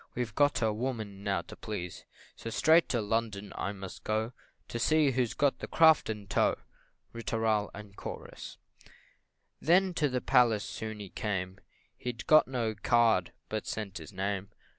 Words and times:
We've 0.15 0.33
got 0.33 0.63
a 0.63 0.73
woman 0.73 1.23
now 1.23 1.43
to 1.43 1.55
please 1.55 2.05
So 2.35 2.49
straight 2.49 2.89
to 2.89 3.01
London 3.01 3.53
I 3.55 3.71
must 3.71 4.03
go, 4.03 4.33
To 4.69 4.79
see 4.79 5.11
who's 5.11 5.35
got 5.35 5.59
the 5.59 5.67
craft 5.67 6.09
in 6.09 6.25
tow. 6.25 6.57
Ri 7.13 7.21
tooral, 7.21 7.69
&c. 7.75 8.87
Then 9.59 9.93
to 9.93 10.09
the 10.09 10.19
palace 10.19 10.65
soon 10.65 10.99
he 10.99 11.09
came 11.09 11.59
He'd 11.97 12.25
got 12.25 12.47
no 12.47 12.73
card, 12.73 13.31
but 13.47 13.67
sent 13.67 13.99
his 13.99 14.11
name. 14.11 14.49